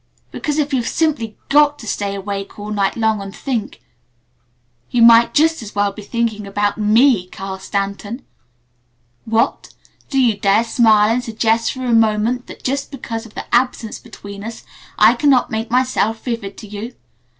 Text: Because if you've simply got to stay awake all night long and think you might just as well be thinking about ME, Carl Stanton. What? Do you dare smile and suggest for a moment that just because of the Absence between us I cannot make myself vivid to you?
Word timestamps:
Because 0.31 0.57
if 0.57 0.73
you've 0.73 0.87
simply 0.87 1.37
got 1.49 1.77
to 1.77 1.85
stay 1.85 2.15
awake 2.15 2.57
all 2.57 2.71
night 2.71 2.95
long 2.97 3.21
and 3.21 3.35
think 3.35 3.83
you 4.89 5.03
might 5.03 5.31
just 5.35 5.61
as 5.61 5.75
well 5.75 5.91
be 5.91 6.01
thinking 6.01 6.47
about 6.47 6.79
ME, 6.79 7.27
Carl 7.27 7.59
Stanton. 7.59 8.23
What? 9.25 9.75
Do 10.09 10.19
you 10.19 10.35
dare 10.39 10.63
smile 10.63 11.13
and 11.13 11.23
suggest 11.23 11.71
for 11.73 11.85
a 11.85 11.93
moment 11.93 12.47
that 12.47 12.63
just 12.63 12.89
because 12.89 13.27
of 13.27 13.35
the 13.35 13.45
Absence 13.53 13.99
between 13.99 14.43
us 14.43 14.63
I 14.97 15.13
cannot 15.13 15.51
make 15.51 15.69
myself 15.69 16.23
vivid 16.23 16.57
to 16.57 16.67
you? 16.67 16.95